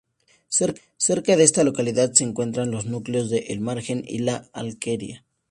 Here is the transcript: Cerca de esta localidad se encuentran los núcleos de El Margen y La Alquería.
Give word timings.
Cerca 0.47 1.37
de 1.37 1.43
esta 1.43 1.63
localidad 1.63 2.11
se 2.13 2.23
encuentran 2.23 2.71
los 2.71 2.87
núcleos 2.87 3.29
de 3.29 3.37
El 3.49 3.59
Margen 3.59 4.03
y 4.03 4.17
La 4.17 4.49
Alquería. 4.51 5.23